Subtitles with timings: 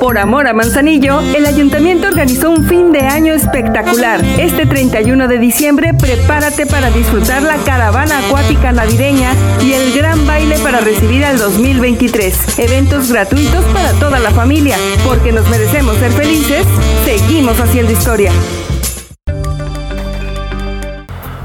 [0.00, 4.24] Por amor a Manzanillo, el ayuntamiento organizó un fin de año espectacular.
[4.38, 10.58] Este 31 de diciembre, prepárate para disfrutar la caravana acuática navideña y el gran baile
[10.60, 12.58] para recibir al 2023.
[12.58, 14.76] Eventos gratuitos para toda la familia.
[15.04, 16.64] Porque nos merecemos ser felices,
[17.04, 18.32] seguimos haciendo historia.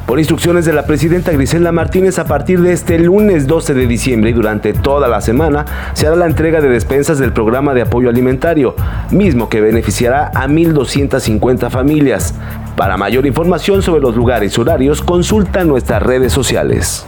[0.06, 4.32] Por instrucciones de la presidenta Griselda Martínez, a partir de este lunes 12 de diciembre
[4.32, 8.10] y durante toda la semana se hará la entrega de despensas del programa de apoyo
[8.10, 8.76] alimentario,
[9.12, 12.34] mismo que beneficiará a 1.250 familias.
[12.76, 17.06] Para mayor información sobre los lugares y horarios, consulta nuestras redes sociales.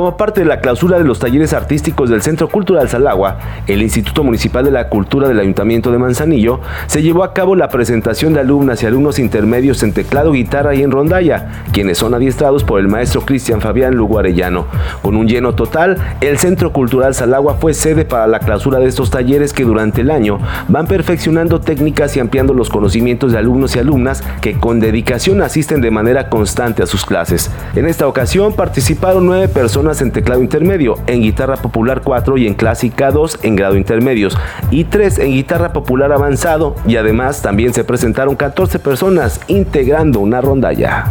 [0.00, 4.24] Como parte de la clausura de los talleres artísticos del Centro Cultural Salagua, el Instituto
[4.24, 8.40] Municipal de la Cultura del Ayuntamiento de Manzanillo se llevó a cabo la presentación de
[8.40, 12.88] alumnas y alumnos intermedios en teclado, guitarra y en rondalla, quienes son adiestrados por el
[12.88, 14.68] maestro Cristian Fabián Lugo Arellano.
[15.02, 19.10] Con un lleno total, el Centro Cultural Salagua fue sede para la clausura de estos
[19.10, 23.80] talleres que durante el año van perfeccionando técnicas y ampliando los conocimientos de alumnos y
[23.80, 27.50] alumnas que con dedicación asisten de manera constante a sus clases.
[27.74, 32.54] En esta ocasión participaron nueve personas en teclado intermedio, en guitarra popular 4 y en
[32.54, 34.38] clásica 2 en grado intermedios
[34.70, 40.40] y 3 en guitarra popular avanzado y además también se presentaron 14 personas integrando una
[40.40, 41.06] rondalla.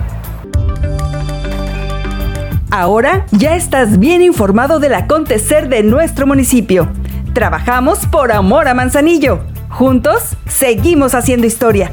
[2.71, 6.87] Ahora ya estás bien informado del acontecer de nuestro municipio.
[7.33, 9.39] Trabajamos por amor a Manzanillo.
[9.69, 11.91] Juntos seguimos haciendo historia.